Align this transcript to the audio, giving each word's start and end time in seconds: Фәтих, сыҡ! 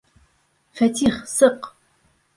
Фәтих, 0.79 1.19
сыҡ! 1.35 1.73